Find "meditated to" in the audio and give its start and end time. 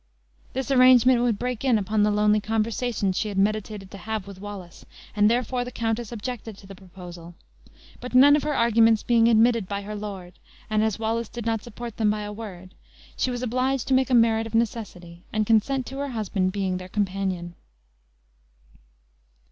3.37-3.99